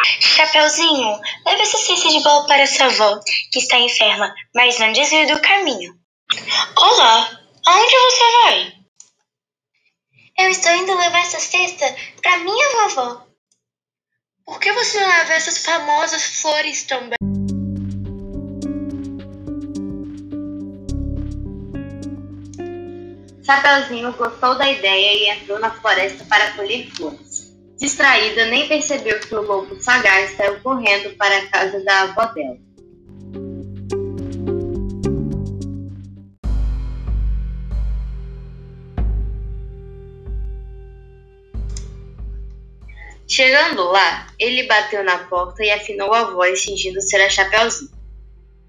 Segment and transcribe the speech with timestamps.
[0.00, 5.26] Chapeuzinho, leve essa cesta de bolo para sua avó, que está enferma, mas não desvie
[5.26, 5.98] do caminho.
[6.76, 8.72] Olá, aonde você vai?
[10.38, 13.26] Eu estou indo levar essa cesta para minha vovó.
[14.44, 17.18] Por que você não leva essas famosas flores também?
[23.44, 27.47] Chapeuzinho gostou da ideia e entrou na floresta para colher flores.
[27.78, 32.58] Distraída, nem percebeu que o lobo sagaz saiu correndo para a casa da avó dela.
[43.28, 47.92] Chegando lá, ele bateu na porta e afinou a voz, fingindo ser a Chapeuzinho.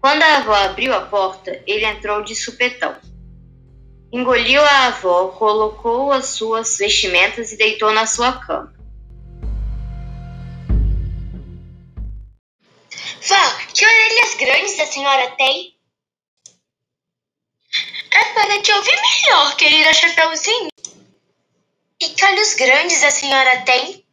[0.00, 2.96] Quando a avó abriu a porta, ele entrou de supetão.
[4.12, 8.75] Engoliu a avó, colocou as suas vestimentas e deitou na sua cama.
[14.82, 15.76] A senhora tem?
[18.10, 20.68] É para te ouvir melhor, querida Chapeuzinho.
[22.00, 24.06] E que olhos grandes a senhora tem?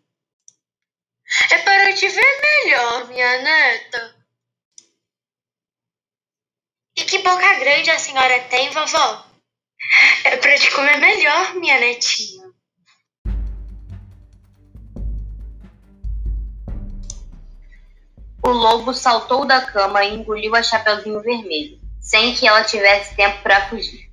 [1.51, 4.15] É para te ver melhor, minha neta.
[6.95, 9.25] E que boca grande a senhora tem, vovó?
[10.23, 12.32] É para te comer melhor, minha netinha.
[18.45, 23.41] O lobo saltou da cama e engoliu a Chapeuzinho Vermelho, sem que ela tivesse tempo
[23.41, 24.11] para fugir.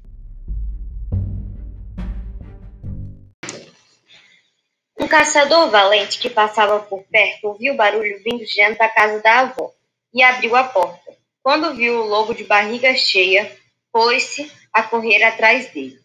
[4.96, 9.20] Um caçador valente que passava por perto ouviu o barulho vindo de dentro da casa
[9.20, 9.72] da avó
[10.14, 11.12] e abriu a porta.
[11.42, 13.50] Quando viu o lobo de barriga cheia,
[13.92, 15.99] pôs-se a correr atrás dele.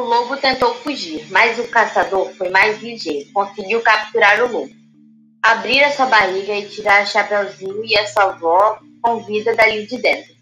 [0.00, 4.72] O lobo tentou fugir, mas o caçador foi mais ligeiro, conseguiu capturar o lobo.
[5.42, 9.86] Abrir a sua barriga e tirar o chapeuzinho e a sua avó com vida dali
[9.86, 10.32] de dentro.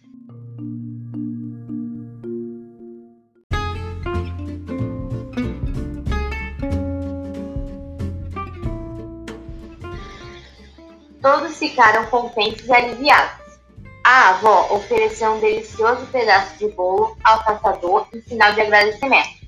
[11.20, 13.58] Todos ficaram contentes e aliviados.
[14.06, 19.47] A avó ofereceu um delicioso pedaço de bolo ao caçador em sinal de agradecimento.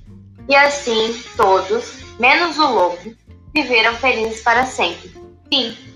[0.50, 3.16] E assim, todos, menos o lobo,
[3.54, 5.14] viveram felizes para sempre.
[5.48, 5.89] Fim.